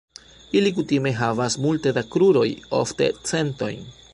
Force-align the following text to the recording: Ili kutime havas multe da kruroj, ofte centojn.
Ili 0.59 0.71
kutime 0.77 1.11
havas 1.19 1.57
multe 1.67 1.93
da 1.99 2.05
kruroj, 2.15 2.47
ofte 2.81 3.11
centojn. 3.33 3.89